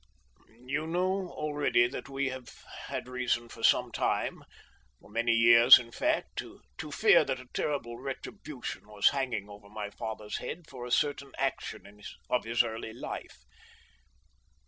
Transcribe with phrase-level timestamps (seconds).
[0.65, 4.43] "You know already that we have had reason for some time
[4.99, 9.91] for many years in fact to fear that a terrible retribution was hanging over my
[9.91, 11.83] father's head for a certain action
[12.31, 13.43] of his early life.